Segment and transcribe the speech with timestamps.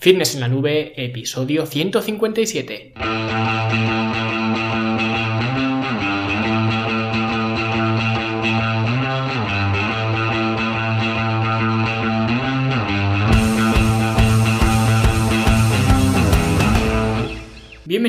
[0.00, 2.92] Fitness en la Nube, episodio 157.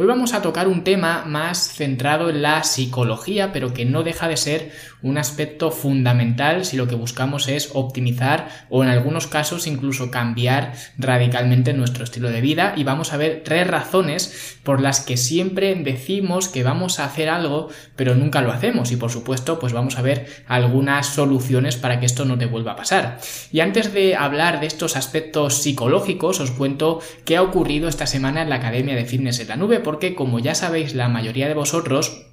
[0.00, 4.28] Hoy vamos a tocar un tema más centrado en la psicología, pero que no deja
[4.28, 4.70] de ser
[5.02, 10.74] un aspecto fundamental si lo que buscamos es optimizar o en algunos casos incluso cambiar
[10.98, 12.74] radicalmente nuestro estilo de vida.
[12.76, 17.28] Y vamos a ver tres razones por las que siempre decimos que vamos a hacer
[17.28, 18.92] algo pero nunca lo hacemos.
[18.92, 22.72] Y por supuesto pues vamos a ver algunas soluciones para que esto no te vuelva
[22.72, 23.18] a pasar.
[23.50, 28.42] Y antes de hablar de estos aspectos psicológicos os cuento qué ha ocurrido esta semana
[28.42, 31.54] en la Academia de Fitness en la Nube porque como ya sabéis la mayoría de
[31.54, 32.26] vosotros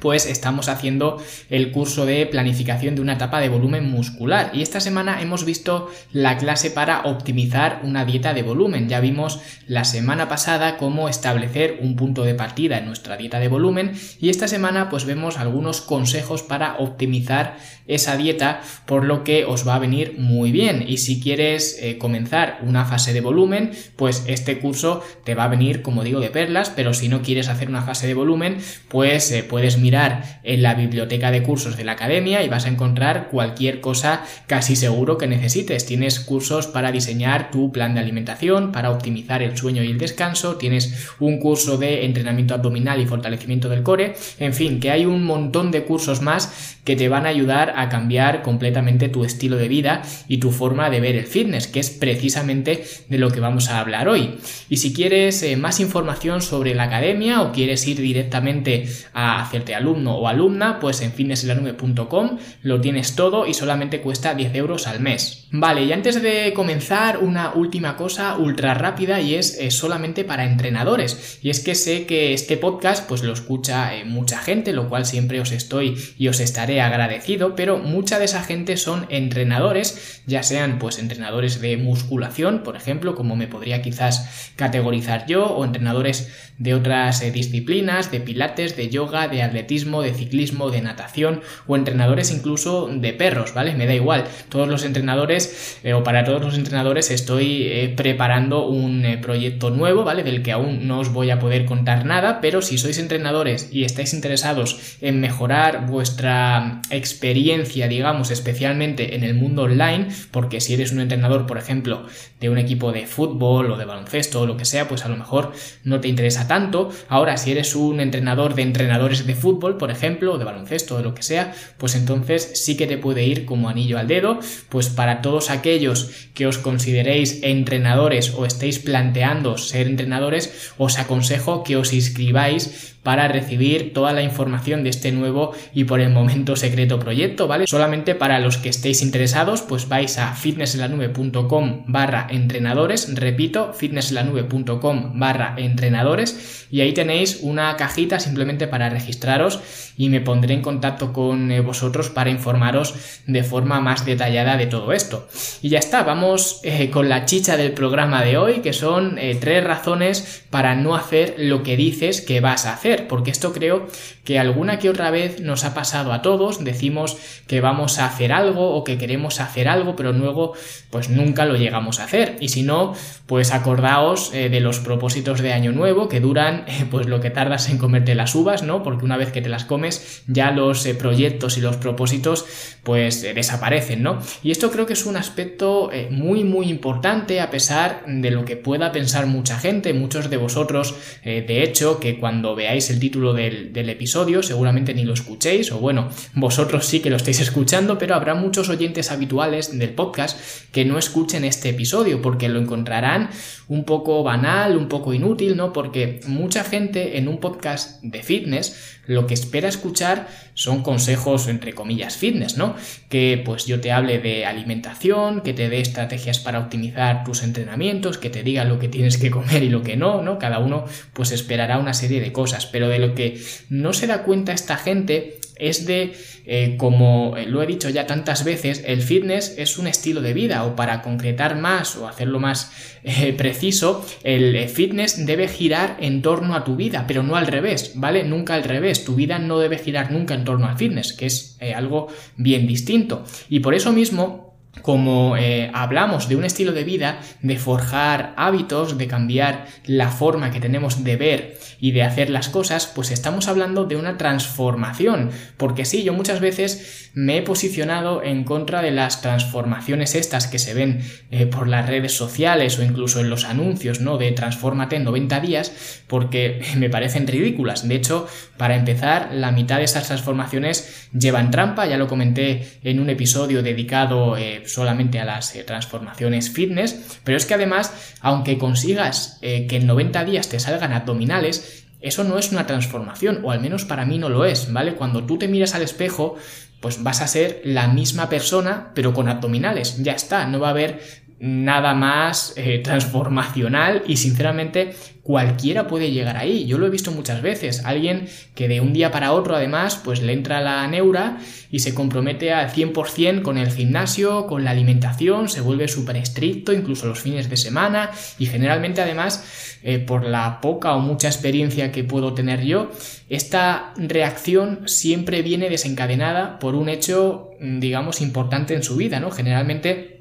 [0.00, 4.80] pues estamos haciendo el curso de planificación de una etapa de volumen muscular y esta
[4.80, 8.88] semana hemos visto la clase para optimizar una dieta de volumen.
[8.88, 13.48] Ya vimos la semana pasada cómo establecer un punto de partida en nuestra dieta de
[13.48, 17.56] volumen y esta semana pues vemos algunos consejos para optimizar
[17.86, 21.98] esa dieta por lo que os va a venir muy bien y si quieres eh,
[21.98, 26.30] comenzar una fase de volumen pues este curso te va a venir como digo de
[26.30, 30.62] perlas pero si no quieres hacer una fase de volumen pues eh, puedes mirar en
[30.62, 35.18] la biblioteca de cursos de la academia y vas a encontrar cualquier cosa casi seguro
[35.18, 35.84] que necesites.
[35.84, 40.56] Tienes cursos para diseñar tu plan de alimentación, para optimizar el sueño y el descanso,
[40.56, 45.22] tienes un curso de entrenamiento abdominal y fortalecimiento del core, en fin, que hay un
[45.22, 49.68] montón de cursos más que te van a ayudar a cambiar completamente tu estilo de
[49.68, 53.68] vida y tu forma de ver el fitness, que es precisamente de lo que vamos
[53.68, 54.34] a hablar hoy.
[54.68, 59.73] Y si quieres eh, más información sobre la academia o quieres ir directamente a hacerte
[59.74, 65.00] alumno o alumna, pues en fitnessenlanube.com lo tienes todo y solamente cuesta 10 euros al
[65.00, 65.46] mes.
[65.50, 70.44] Vale, y antes de comenzar, una última cosa ultra rápida y es eh, solamente para
[70.44, 71.38] entrenadores.
[71.42, 75.06] Y es que sé que este podcast pues lo escucha eh, mucha gente, lo cual
[75.06, 80.42] siempre os estoy y os estaré agradecido, pero mucha de esa gente son entrenadores, ya
[80.42, 86.30] sean pues entrenadores de musculación, por ejemplo, como me podría quizás categorizar yo, o entrenadores
[86.58, 91.76] de otras eh, disciplinas, de pilates, de yoga, de atletismo, de ciclismo, de natación, o
[91.76, 93.74] entrenadores incluso de perros, ¿vale?
[93.74, 94.24] Me da igual.
[94.48, 100.04] Todos los entrenadores, eh, o para todos los entrenadores, estoy eh, preparando un proyecto nuevo,
[100.04, 100.22] ¿vale?
[100.22, 103.84] Del que aún no os voy a poder contar nada, pero si sois entrenadores y
[103.84, 110.92] estáis interesados en mejorar vuestra experiencia, digamos, especialmente en el mundo online, porque si eres
[110.92, 112.06] un entrenador, por ejemplo,
[112.40, 115.16] de un equipo de fútbol o de baloncesto o lo que sea, pues a lo
[115.16, 115.52] mejor
[115.84, 116.90] no te interesa tanto.
[117.08, 120.98] Ahora, si eres un entrenador de entrenadores de fútbol, por ejemplo, o de baloncesto o
[120.98, 124.38] de lo que sea, pues entonces sí que te puede ir como anillo al dedo,
[124.68, 131.62] pues para todos aquellos que os consideréis entrenadores o estéis planteando ser entrenadores, os aconsejo
[131.62, 136.56] que os inscribáis para recibir toda la información de este nuevo y por el momento
[136.56, 137.68] secreto proyecto, ¿vale?
[137.68, 145.54] Solamente para los que estéis interesados, pues vais a fitnessenlanube.com barra entrenadores, repito, fitnessenlanube.com barra
[145.58, 149.60] entrenadores y ahí tenéis una cajita simplemente para registraros
[149.96, 152.94] y me pondré en contacto con eh, vosotros para informaros
[153.26, 155.28] de forma más detallada de todo esto.
[155.60, 159.36] Y ya está, vamos eh, con la chicha del programa de hoy, que son eh,
[159.38, 163.86] tres razones para no hacer lo que dices que vas a hacer porque esto creo
[164.24, 167.16] que alguna que otra vez nos ha pasado a todos, decimos
[167.46, 170.54] que vamos a hacer algo o que queremos hacer algo, pero luego
[170.90, 172.36] pues nunca lo llegamos a hacer.
[172.40, 172.94] Y si no,
[173.26, 177.30] pues acordaos eh, de los propósitos de año nuevo que duran eh, pues lo que
[177.30, 178.82] tardas en comerte las uvas, ¿no?
[178.82, 182.44] Porque una vez que te las comes, ya los eh, proyectos y los propósitos
[182.82, 184.18] pues desaparecen, ¿no?
[184.42, 188.56] Y esto creo que es un aspecto muy muy importante a pesar de lo que
[188.56, 193.88] pueda pensar mucha gente, muchos de vosotros, de hecho, que cuando veáis el título del,
[193.88, 198.34] episodio, seguramente ni lo escuchéis, o bueno, vosotros sí que lo estáis escuchando, pero habrá
[198.34, 200.38] muchos oyentes habituales del podcast
[200.72, 203.30] que no escuchen este episodio, porque lo encontrarán
[203.68, 205.72] un poco banal, un poco inútil, ¿no?
[205.72, 211.74] Porque mucha gente en un podcast de fitness lo que espera escuchar son consejos entre
[211.74, 212.74] comillas fitness, ¿no?
[213.08, 218.18] Que pues yo te hable de alimentación, que te dé estrategias para optimizar tus entrenamientos,
[218.18, 220.38] que te diga lo que tienes que comer y lo que no, ¿no?
[220.38, 224.24] Cada uno pues esperará una serie de cosas, pero de lo que no se da
[224.24, 226.12] cuenta esta gente es de,
[226.44, 230.64] eh, como lo he dicho ya tantas veces, el fitness es un estilo de vida
[230.64, 232.72] o para concretar más o hacerlo más
[233.04, 237.92] eh, preciso, el fitness debe girar en torno a tu vida, pero no al revés,
[237.94, 238.24] ¿vale?
[238.24, 241.56] Nunca al revés, tu vida no debe girar nunca en torno al fitness, que es
[241.60, 243.24] eh, algo bien distinto.
[243.48, 248.98] Y por eso mismo, como eh, hablamos de un estilo de vida, de forjar hábitos,
[248.98, 253.48] de cambiar la forma que tenemos de ver y de hacer las cosas, pues estamos
[253.48, 255.30] hablando de una transformación.
[255.56, 260.58] Porque sí, yo muchas veces me he posicionado en contra de las transformaciones estas que
[260.58, 261.00] se ven
[261.30, 264.18] eh, por las redes sociales o incluso en los anuncios, ¿no?
[264.18, 267.86] De transfórmate en 90 días, porque me parecen ridículas.
[267.86, 268.26] De hecho,
[268.56, 273.62] para empezar, la mitad de esas transformaciones llevan trampa, ya lo comenté en un episodio
[273.62, 279.76] dedicado eh, solamente a las eh, transformaciones fitness, pero es que además, aunque consigas que
[279.76, 284.04] en 90 días te salgan abdominales, eso no es una transformación, o al menos para
[284.04, 284.94] mí no lo es, ¿vale?
[284.94, 286.36] Cuando tú te miras al espejo,
[286.84, 290.72] pues vas a ser la misma persona, pero con abdominales, ya está, no va a
[290.72, 296.66] haber nada más eh, transformacional y sinceramente cualquiera puede llegar ahí.
[296.66, 297.84] Yo lo he visto muchas veces.
[297.84, 301.38] Alguien que de un día para otro además pues le entra la neura
[301.70, 306.72] y se compromete al 100% con el gimnasio, con la alimentación, se vuelve súper estricto
[306.72, 311.90] incluso los fines de semana y generalmente además eh, por la poca o mucha experiencia
[311.90, 312.90] que puedo tener yo,
[313.28, 319.30] esta reacción siempre viene desencadenada por un hecho digamos importante en su vida, ¿no?
[319.30, 320.13] Generalmente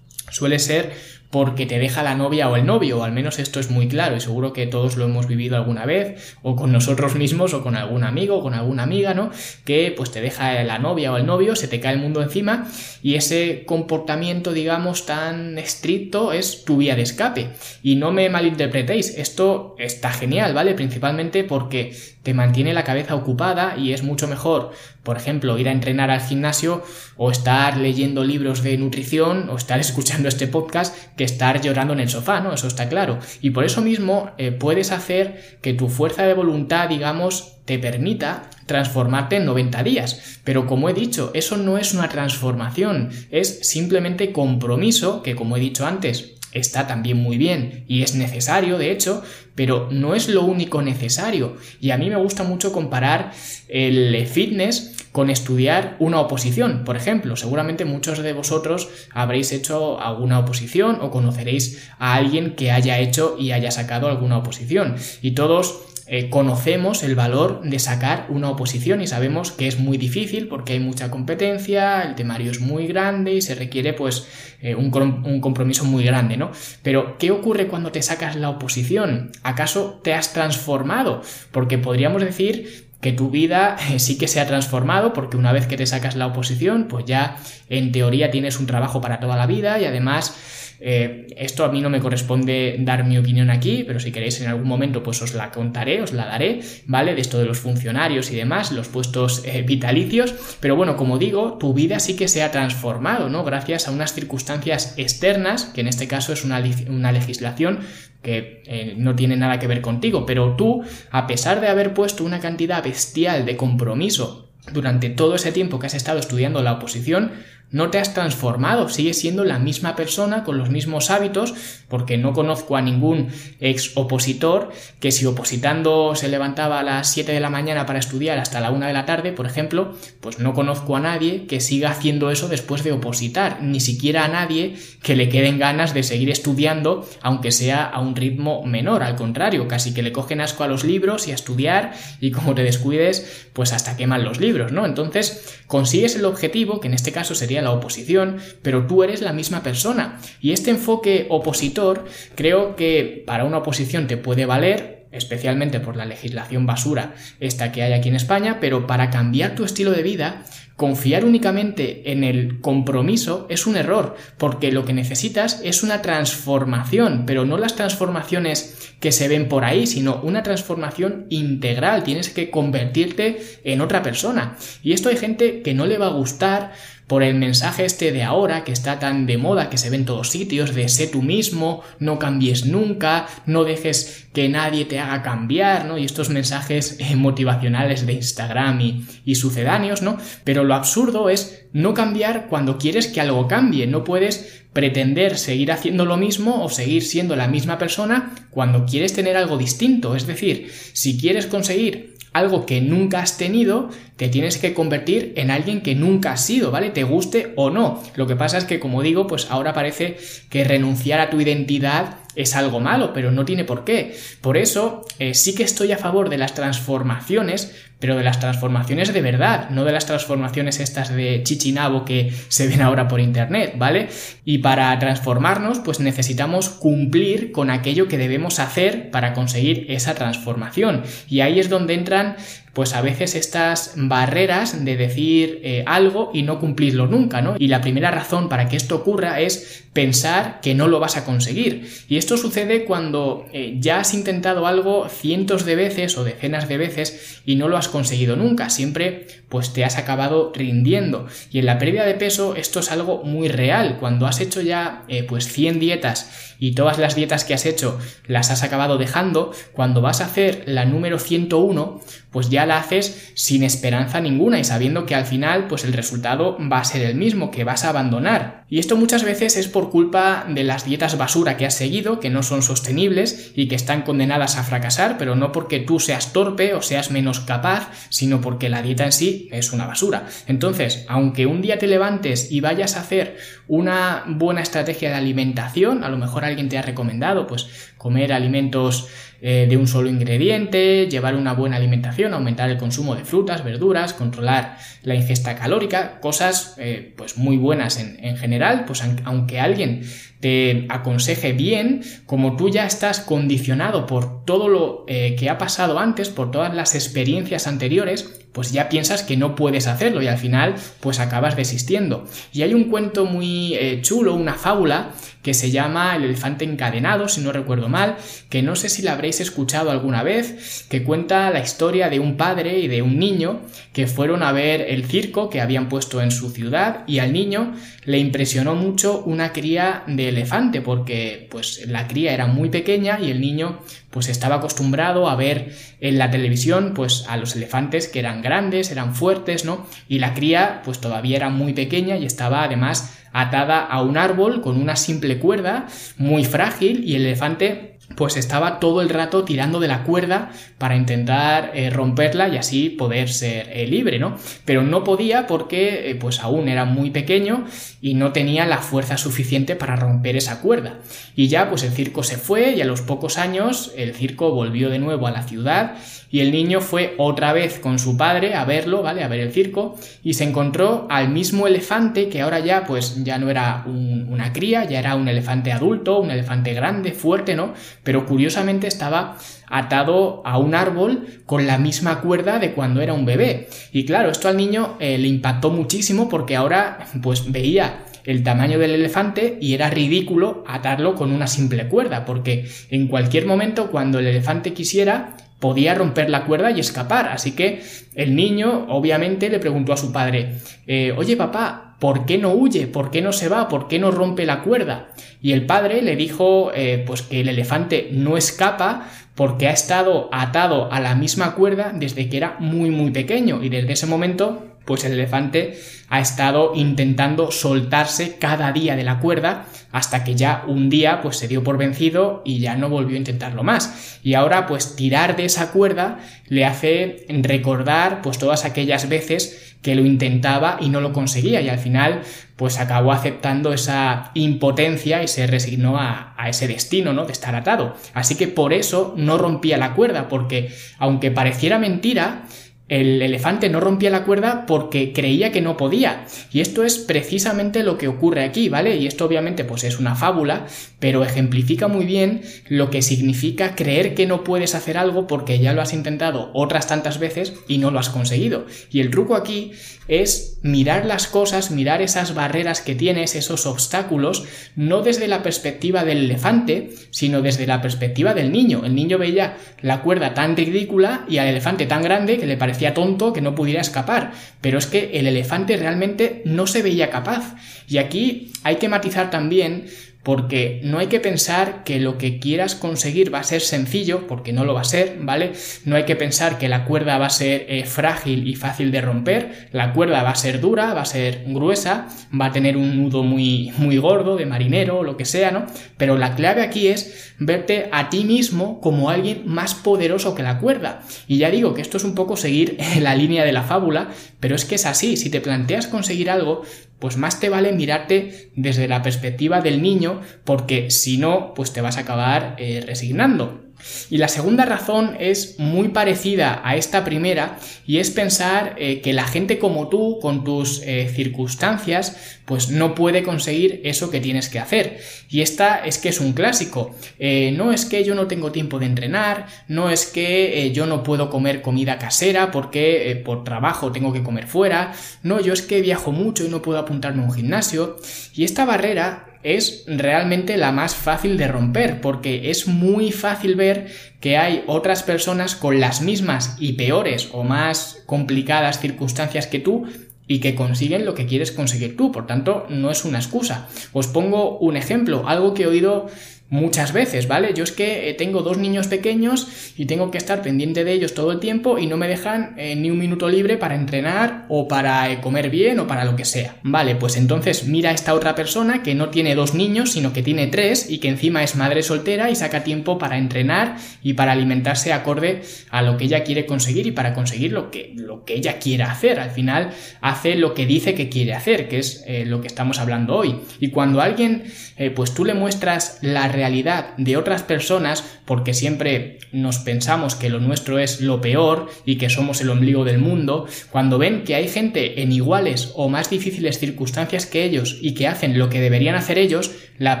[0.30, 0.92] suele ser
[1.30, 4.16] porque te deja la novia o el novio, o al menos esto es muy claro
[4.16, 7.76] y seguro que todos lo hemos vivido alguna vez, o con nosotros mismos, o con
[7.76, 9.30] algún amigo, o con alguna amiga, ¿no?
[9.64, 12.68] Que pues te deja la novia o el novio, se te cae el mundo encima
[13.02, 17.50] y ese comportamiento, digamos, tan estricto es tu vía de escape.
[17.82, 20.74] Y no me malinterpretéis, esto está genial, ¿vale?
[20.74, 24.72] Principalmente porque te mantiene la cabeza ocupada y es mucho mejor,
[25.08, 26.84] por ejemplo, ir a entrenar al gimnasio
[27.16, 32.00] o estar leyendo libros de nutrición o estar escuchando este podcast que estar llorando en
[32.00, 32.52] el sofá, ¿no?
[32.52, 33.18] Eso está claro.
[33.40, 38.50] Y por eso mismo eh, puedes hacer que tu fuerza de voluntad, digamos, te permita
[38.66, 40.40] transformarte en 90 días.
[40.44, 45.60] Pero como he dicho, eso no es una transformación, es simplemente compromiso, que como he
[45.60, 49.22] dicho antes, está también muy bien y es necesario, de hecho,
[49.54, 51.56] pero no es lo único necesario.
[51.80, 53.32] Y a mí me gusta mucho comparar
[53.68, 56.84] el fitness con estudiar una oposición.
[56.84, 62.70] Por ejemplo, seguramente muchos de vosotros habréis hecho alguna oposición o conoceréis a alguien que
[62.70, 64.94] haya hecho y haya sacado alguna oposición.
[65.20, 69.98] Y todos eh, conocemos el valor de sacar una oposición y sabemos que es muy
[69.98, 74.26] difícil porque hay mucha competencia, el temario es muy grande y se requiere pues
[74.62, 76.52] eh, un, un, compromiso muy grande, ¿no?
[76.82, 79.32] Pero, ¿qué ocurre cuando te sacas la oposición?
[79.42, 81.22] ¿Acaso te has transformado?
[81.52, 85.66] Porque podríamos decir que tu vida eh, sí que se ha transformado porque una vez
[85.66, 87.36] que te sacas la oposición, pues ya
[87.68, 90.36] en teoría tienes un trabajo para toda la vida y además
[90.80, 94.48] eh, esto a mí no me corresponde dar mi opinión aquí, pero si queréis en
[94.48, 97.14] algún momento pues os la contaré, os la daré, ¿vale?
[97.14, 101.58] De esto de los funcionarios y demás, los puestos eh, vitalicios, pero bueno, como digo,
[101.58, 103.42] tu vida sí que se ha transformado, ¿no?
[103.44, 107.80] Gracias a unas circunstancias externas, que en este caso es una, una legislación
[108.22, 112.24] que eh, no tiene nada que ver contigo, pero tú, a pesar de haber puesto
[112.24, 117.32] una cantidad bestial de compromiso durante todo ese tiempo que has estado estudiando la oposición,
[117.70, 121.54] no te has transformado, sigues siendo la misma persona con los mismos hábitos,
[121.88, 123.28] porque no conozco a ningún
[123.60, 128.38] ex opositor que si opositando se levantaba a las 7 de la mañana para estudiar
[128.38, 131.90] hasta la 1 de la tarde, por ejemplo, pues no conozco a nadie que siga
[131.90, 136.30] haciendo eso después de opositar, ni siquiera a nadie que le queden ganas de seguir
[136.30, 140.68] estudiando, aunque sea a un ritmo menor, al contrario, casi que le cogen asco a
[140.68, 144.86] los libros y a estudiar, y como te descuides, pues hasta queman los libros, ¿no?
[144.86, 149.32] Entonces, consigues el objetivo, que en este caso sería la oposición, pero tú eres la
[149.32, 150.18] misma persona.
[150.40, 156.04] Y este enfoque opositor creo que para una oposición te puede valer, especialmente por la
[156.04, 160.44] legislación basura esta que hay aquí en España, pero para cambiar tu estilo de vida,
[160.76, 167.24] confiar únicamente en el compromiso es un error, porque lo que necesitas es una transformación,
[167.26, 172.50] pero no las transformaciones que se ven por ahí, sino una transformación integral, tienes que
[172.50, 174.56] convertirte en otra persona.
[174.82, 176.72] Y esto hay gente que no le va a gustar
[177.08, 180.04] por el mensaje este de ahora que está tan de moda, que se ve en
[180.04, 185.22] todos sitios, de sé tú mismo, no cambies nunca, no dejes que nadie te haga
[185.22, 185.98] cambiar, ¿no?
[185.98, 190.18] Y estos mensajes eh, motivacionales de Instagram y, y sucedáneos, ¿no?
[190.44, 195.72] Pero lo absurdo es no cambiar cuando quieres que algo cambie, no puedes pretender seguir
[195.72, 200.14] haciendo lo mismo o seguir siendo la misma persona cuando quieres tener algo distinto.
[200.14, 205.50] Es decir, si quieres conseguir algo que nunca has tenido, te tienes que convertir en
[205.50, 206.90] alguien que nunca has sido, ¿vale?
[206.90, 208.02] Te guste o no.
[208.16, 210.16] Lo que pasa es que, como digo, pues ahora parece
[210.48, 214.16] que renunciar a tu identidad es algo malo, pero no tiene por qué.
[214.40, 219.12] Por eso eh, sí que estoy a favor de las transformaciones, pero de las transformaciones
[219.12, 223.74] de verdad, no de las transformaciones estas de chichinabo que se ven ahora por internet,
[223.76, 224.08] ¿vale?
[224.44, 231.02] Y para transformarnos, pues necesitamos cumplir con aquello que debemos hacer para conseguir esa transformación.
[231.28, 232.36] Y ahí es donde entran
[232.72, 237.56] pues a veces estas barreras de decir eh, algo y no cumplirlo nunca, ¿no?
[237.58, 241.24] Y la primera razón para que esto ocurra es pensar que no lo vas a
[241.24, 241.90] conseguir.
[242.08, 246.78] Y esto sucede cuando eh, ya has intentado algo cientos de veces o decenas de
[246.78, 248.70] veces y no lo has conseguido nunca.
[248.70, 251.26] Siempre pues te has acabado rindiendo.
[251.50, 253.96] Y en la pérdida de peso esto es algo muy real.
[253.98, 257.98] Cuando has hecho ya eh, pues 100 dietas y todas las dietas que has hecho
[258.28, 262.00] las has acabado dejando, cuando vas a hacer la número 101,
[262.30, 266.56] pues ya la haces sin esperanza ninguna y sabiendo que al final pues el resultado
[266.70, 268.64] va a ser el mismo, que vas a abandonar.
[268.68, 272.42] Y esto muchas veces es culpa de las dietas basura que has seguido, que no
[272.42, 276.82] son sostenibles y que están condenadas a fracasar, pero no porque tú seas torpe o
[276.82, 280.26] seas menos capaz, sino porque la dieta en sí es una basura.
[280.46, 286.04] Entonces, aunque un día te levantes y vayas a hacer una buena estrategia de alimentación,
[286.04, 289.08] a lo mejor alguien te ha recomendado pues comer alimentos
[289.40, 294.12] eh, de un solo ingrediente, llevar una buena alimentación, aumentar el consumo de frutas, verduras,
[294.12, 300.02] controlar la ingesta calórica, cosas eh, pues muy buenas en, en general, pues aunque alguien
[300.40, 305.98] te aconseje bien, como tú ya estás condicionado por todo lo eh, que ha pasado
[305.98, 310.38] antes, por todas las experiencias anteriores, pues ya piensas que no puedes hacerlo y al
[310.38, 312.24] final pues acabas desistiendo.
[312.52, 315.10] Y hay un cuento muy eh, chulo, una fábula
[315.42, 318.16] que se llama El elefante encadenado, si no recuerdo mal,
[318.50, 322.36] que no sé si la habréis escuchado alguna vez, que cuenta la historia de un
[322.36, 323.60] padre y de un niño
[323.92, 327.74] que fueron a ver el circo que habían puesto en su ciudad y al niño
[328.04, 333.30] le impresionó mucho una cría de elefante porque pues la cría era muy pequeña y
[333.30, 333.80] el niño
[334.10, 338.90] pues estaba acostumbrado a ver en la televisión pues a los elefantes que eran grandes,
[338.90, 339.86] eran fuertes, ¿no?
[340.08, 344.62] Y la cría pues todavía era muy pequeña y estaba además atada a un árbol
[344.62, 349.80] con una simple cuerda muy frágil y el elefante pues estaba todo el rato tirando
[349.80, 354.36] de la cuerda para intentar eh, romperla y así poder ser eh, libre, ¿no?
[354.64, 357.66] Pero no podía porque eh, pues aún era muy pequeño
[358.00, 360.98] y no tenía la fuerza suficiente para romper esa cuerda.
[361.36, 364.88] Y ya pues el circo se fue y a los pocos años el circo volvió
[364.88, 365.96] de nuevo a la ciudad
[366.30, 369.24] y el niño fue otra vez con su padre a verlo, ¿vale?
[369.24, 373.38] A ver el circo y se encontró al mismo elefante que ahora ya pues ya
[373.38, 377.74] no era una cría, ya era un elefante adulto, un elefante grande, fuerte, ¿no?
[378.04, 379.36] Pero curiosamente estaba
[379.66, 383.68] atado a un árbol con la misma cuerda de cuando era un bebé.
[383.92, 388.78] Y claro, esto al niño eh, le impactó muchísimo porque ahora pues veía el tamaño
[388.78, 394.18] del elefante y era ridículo atarlo con una simple cuerda, porque en cualquier momento cuando
[394.18, 397.28] el elefante quisiera podía romper la cuerda y escapar.
[397.28, 397.82] Así que
[398.14, 402.86] el niño obviamente le preguntó a su padre, eh, oye papá, ¿por qué no huye?
[402.86, 403.68] ¿Por qué no se va?
[403.68, 405.08] ¿Por qué no rompe la cuerda?
[405.42, 410.28] Y el padre le dijo eh, pues que el elefante no escapa porque ha estado
[410.32, 414.77] atado a la misma cuerda desde que era muy muy pequeño y desde ese momento
[414.88, 415.78] pues el elefante
[416.08, 421.36] ha estado intentando soltarse cada día de la cuerda hasta que ya un día pues
[421.36, 424.18] se dio por vencido y ya no volvió a intentarlo más.
[424.22, 429.94] Y ahora pues tirar de esa cuerda le hace recordar pues todas aquellas veces que
[429.94, 432.22] lo intentaba y no lo conseguía y al final
[432.56, 437.26] pues acabó aceptando esa impotencia y se resignó a, ese destino, ¿no?
[437.26, 437.94] De estar atado.
[438.14, 442.46] Así que por eso no rompía la cuerda, porque aunque pareciera mentira,
[442.88, 446.24] el elefante no rompía la cuerda porque creía que no podía.
[446.52, 448.96] Y esto es precisamente lo que ocurre aquí, ¿vale?
[448.96, 450.66] Y esto obviamente pues es una fábula,
[450.98, 455.74] pero ejemplifica muy bien lo que significa creer que no puedes hacer algo porque ya
[455.74, 458.66] lo has intentado otras tantas veces y no lo has conseguido.
[458.90, 459.72] Y el truco aquí
[460.08, 466.04] es mirar las cosas, mirar esas barreras que tienes, esos obstáculos, no desde la perspectiva
[466.04, 468.86] del elefante, sino desde la perspectiva del niño.
[468.86, 472.77] El niño veía la cuerda tan ridícula y al elefante tan grande que le parecía
[472.94, 477.54] tonto que no pudiera escapar, pero es que el elefante realmente no se veía capaz.
[477.88, 479.86] Y aquí hay que matizar también
[480.28, 484.52] porque no hay que pensar que lo que quieras conseguir va a ser sencillo, porque
[484.52, 485.52] no lo va a ser, ¿vale?
[485.86, 489.00] No hay que pensar que la cuerda va a ser eh, frágil y fácil de
[489.00, 492.08] romper, la cuerda va a ser dura, va a ser gruesa,
[492.38, 495.64] va a tener un nudo muy, muy gordo, de marinero, o lo que sea, ¿no?
[495.96, 500.58] Pero la clave aquí es verte a ti mismo como alguien más poderoso que la
[500.58, 501.00] cuerda.
[501.26, 504.56] Y ya digo que esto es un poco seguir la línea de la fábula, pero
[504.56, 506.64] es que es así, si te planteas conseguir algo,
[506.98, 511.80] pues más te vale mirarte desde la perspectiva del niño, porque si no, pues te
[511.80, 513.67] vas a acabar eh, resignando.
[514.10, 519.12] Y la segunda razón es muy parecida a esta primera y es pensar eh, que
[519.12, 524.48] la gente como tú, con tus eh, circunstancias, pues no puede conseguir eso que tienes
[524.48, 525.00] que hacer.
[525.28, 526.94] Y esta es que es un clásico.
[527.18, 531.02] Eh, no es que yo no tengo tiempo de entrenar, no es que yo no
[531.02, 535.82] puedo comer comida casera porque por trabajo tengo que comer fuera, no, yo es que
[535.82, 537.96] viajo mucho y no puedo apuntarme a un gimnasio.
[538.34, 543.88] Y esta barrera es realmente la más fácil de romper, porque es muy fácil ver
[544.20, 549.86] que hay otras personas con las mismas y peores o más complicadas circunstancias que tú
[550.26, 552.12] y que consiguen lo que quieres conseguir tú.
[552.12, 553.68] Por tanto, no es una excusa.
[553.92, 556.08] Os pongo un ejemplo, algo que he oído
[556.50, 557.52] muchas veces, ¿vale?
[557.54, 561.12] Yo es que eh, tengo dos niños pequeños y tengo que estar pendiente de ellos
[561.12, 564.66] todo el tiempo y no me dejan eh, ni un minuto libre para entrenar o
[564.66, 566.56] para eh, comer bien o para lo que sea.
[566.62, 570.22] Vale, pues entonces mira a esta otra persona que no tiene dos niños, sino que
[570.22, 574.32] tiene tres y que encima es madre soltera y saca tiempo para entrenar y para
[574.32, 578.34] alimentarse acorde a lo que ella quiere conseguir y para conseguir lo que, lo que
[578.34, 579.20] ella quiera hacer.
[579.20, 583.16] Al final hace lo que dice que quiere hacer, que es lo que estamos hablando
[583.16, 583.36] hoy.
[583.60, 584.44] Y cuando alguien,
[584.94, 590.40] pues tú le muestras la realidad de otras personas porque siempre nos pensamos que lo
[590.40, 594.48] nuestro es lo peor y que somos el ombligo del mundo, cuando ven que hay
[594.48, 598.94] gente en iguales o más difíciles circunstancias que ellos y que hacen lo que deberían
[598.94, 600.00] hacer ellos, la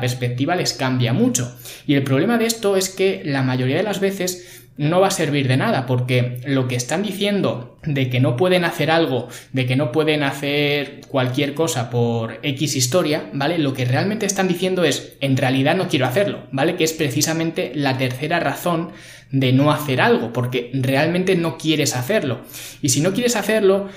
[0.00, 1.56] perspectiva les cambia mucho.
[1.86, 5.10] Y el problema de esto es que la mayoría de las veces no va a
[5.10, 9.66] servir de nada porque lo que están diciendo de que no pueden hacer algo, de
[9.66, 13.58] que no pueden hacer cualquier cosa por X historia, ¿vale?
[13.58, 16.76] Lo que realmente están diciendo es, en realidad no quiero hacerlo, ¿vale?
[16.76, 18.90] Que es precisamente la tercera razón
[19.30, 22.40] de no hacer algo, porque realmente no quieres hacerlo.
[22.80, 23.88] Y si no quieres hacerlo,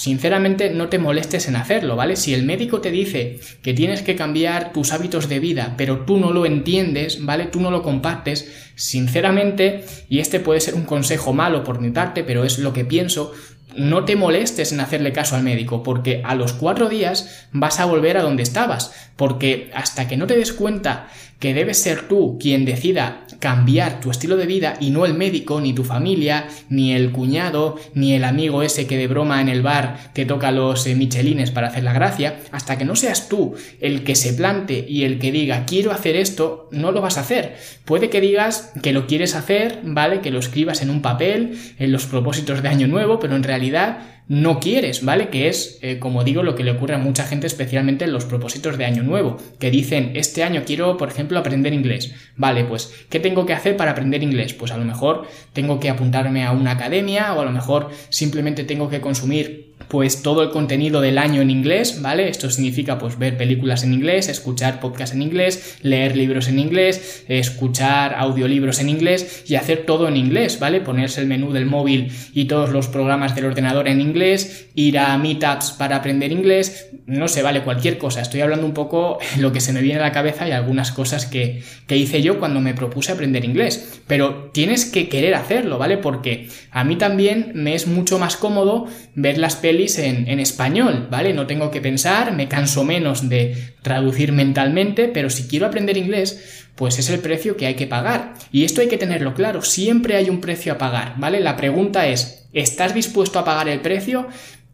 [0.00, 2.16] sinceramente no te molestes en hacerlo, ¿vale?
[2.16, 6.16] Si el médico te dice que tienes que cambiar tus hábitos de vida, pero tú
[6.16, 7.44] no lo entiendes, ¿vale?
[7.44, 12.24] Tú no lo compartes, sinceramente, y este puede ser un consejo malo por mi parte,
[12.24, 13.34] pero es lo que pienso,
[13.76, 17.84] no te molestes en hacerle caso al médico, porque a los cuatro días vas a
[17.84, 21.08] volver a donde estabas, porque hasta que no te des cuenta
[21.40, 25.60] que debes ser tú quien decida cambiar tu estilo de vida y no el médico,
[25.60, 29.62] ni tu familia, ni el cuñado, ni el amigo ese que de broma en el
[29.62, 33.54] bar te toca los eh, michelines para hacer la gracia, hasta que no seas tú
[33.80, 37.22] el que se plante y el que diga quiero hacer esto, no lo vas a
[37.22, 37.56] hacer.
[37.86, 40.20] Puede que digas que lo quieres hacer, ¿vale?
[40.20, 44.19] Que lo escribas en un papel, en los propósitos de año nuevo, pero en realidad
[44.30, 45.28] no quieres, ¿vale?
[45.28, 48.26] Que es, eh, como digo, lo que le ocurre a mucha gente, especialmente en los
[48.26, 52.14] propósitos de año nuevo, que dicen, este año quiero, por ejemplo, aprender inglés.
[52.36, 54.54] Vale, pues, ¿qué tengo que hacer para aprender inglés?
[54.54, 58.62] Pues a lo mejor tengo que apuntarme a una academia o a lo mejor simplemente
[58.62, 62.28] tengo que consumir pues todo el contenido del año en inglés, ¿vale?
[62.28, 67.24] Esto significa pues ver películas en inglés, escuchar podcasts en inglés, leer libros en inglés,
[67.28, 70.80] escuchar audiolibros en inglés y hacer todo en inglés, ¿vale?
[70.80, 75.16] Ponerse el menú del móvil y todos los programas del ordenador en inglés, ir a
[75.18, 78.20] meetups para aprender inglés, no sé, vale, cualquier cosa.
[78.20, 81.26] Estoy hablando un poco lo que se me viene a la cabeza y algunas cosas
[81.26, 84.00] que, que hice yo cuando me propuse aprender inglés.
[84.06, 85.96] Pero tienes que querer hacerlo, ¿vale?
[85.96, 91.32] Porque a mí también me es mucho más cómodo ver las pelis en, español, ¿vale?
[91.32, 96.66] No tengo que pensar, me canso menos de traducir mentalmente, pero si quiero aprender inglés,
[96.74, 98.34] pues es el precio que hay que pagar.
[98.50, 101.38] Y esto hay que tenerlo claro, siempre hay un precio a pagar, ¿vale?
[101.38, 104.26] La pregunta es, ¿estás dispuesto a pagar el precio?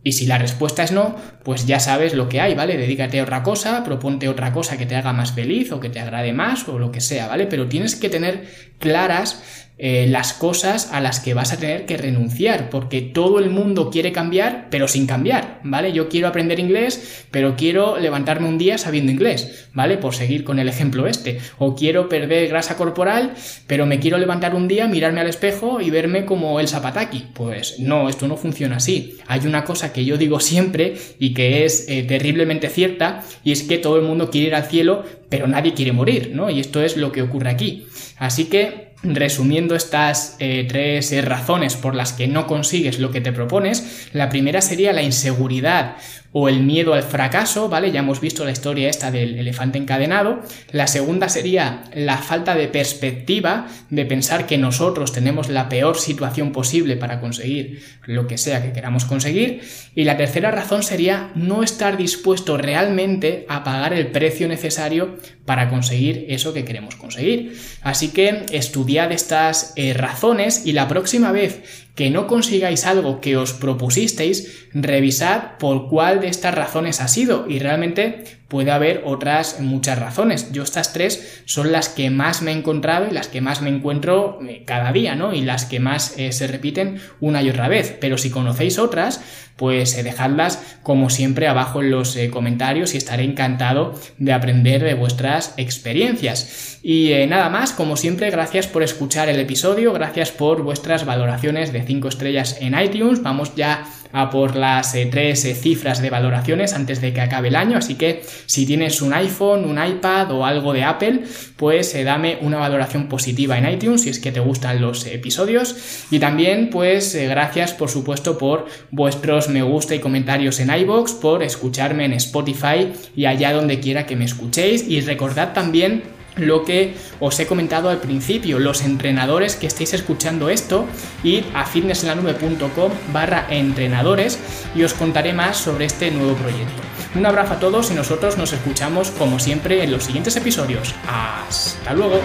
[0.02, 2.78] Y si la respuesta es no, pues ya sabes lo que hay, ¿vale?
[2.78, 6.00] Dedícate a otra cosa, proponte otra cosa que te haga más feliz o que te
[6.00, 7.46] agrade más o lo que sea, ¿vale?
[7.46, 8.46] Pero tienes que tener
[8.78, 13.50] claras eh, las cosas a las que vas a tener que renunciar, porque todo el
[13.50, 15.92] mundo quiere cambiar, pero sin cambiar, ¿vale?
[15.92, 19.98] Yo quiero aprender inglés, pero quiero levantarme un día sabiendo inglés, ¿vale?
[19.98, 21.40] Por seguir con el ejemplo este.
[21.58, 23.34] O quiero perder grasa corporal,
[23.66, 27.26] pero me quiero levantar un día, mirarme al espejo y verme como el zapataki.
[27.34, 29.18] Pues no, esto no funciona así.
[29.26, 33.62] Hay una cosa que yo digo siempre y que es eh, terriblemente cierta, y es
[33.62, 36.48] que todo el mundo quiere ir al cielo, pero nadie quiere morir, ¿no?
[36.48, 37.86] Y esto es lo que ocurre aquí.
[38.16, 43.20] Así que resumiendo estas eh, tres eh, razones por las que no consigues lo que
[43.20, 45.96] te propones, la primera sería la inseguridad
[46.38, 47.90] o el miedo al fracaso, ¿vale?
[47.92, 50.42] Ya hemos visto la historia esta del elefante encadenado.
[50.70, 56.52] La segunda sería la falta de perspectiva, de pensar que nosotros tenemos la peor situación
[56.52, 59.62] posible para conseguir lo que sea que queramos conseguir.
[59.94, 65.70] Y la tercera razón sería no estar dispuesto realmente a pagar el precio necesario para
[65.70, 67.58] conseguir eso que queremos conseguir.
[67.80, 73.36] Así que estudiad estas eh, razones y la próxima vez que no consigáis algo que
[73.36, 79.60] os propusisteis, revisad por cuál de estas razones ha sido y realmente puede haber otras
[79.60, 80.52] muchas razones.
[80.52, 83.70] Yo estas tres son las que más me he encontrado y las que más me
[83.70, 85.34] encuentro eh, cada día, ¿no?
[85.34, 87.96] Y las que más eh, se repiten una y otra vez.
[88.00, 89.20] Pero si conocéis otras,
[89.56, 94.94] pues eh, dejadlas como siempre abajo en los comentarios y estaré encantado de aprender de
[94.94, 96.78] vuestras experiencias.
[96.82, 101.82] Y nada más, como siempre, gracias por escuchar el episodio, gracias por vuestras valoraciones de
[101.82, 103.22] 5 estrellas en iTunes.
[103.22, 107.48] Vamos ya a por las eh, tres eh, cifras de valoraciones antes de que acabe
[107.48, 107.78] el año.
[107.78, 111.22] Así que si tienes un iPhone, un iPad o algo de Apple,
[111.56, 116.06] pues eh, dame una valoración positiva en iTunes si es que te gustan los episodios.
[116.10, 121.42] Y también, pues gracias por supuesto por vuestros me gusta y comentarios en iBox, por
[121.42, 124.88] escucharme en Spotify y allá donde quiera que me escuchéis.
[124.88, 130.48] Y recordad también lo que os he comentado al principio, los entrenadores que estéis escuchando
[130.48, 130.86] esto,
[131.22, 134.38] id a fitnessenlanube.com barra entrenadores
[134.74, 136.82] y os contaré más sobre este nuevo proyecto.
[137.14, 140.94] Un abrazo a todos y nosotros nos escuchamos como siempre en los siguientes episodios.
[141.08, 142.20] Hasta luego.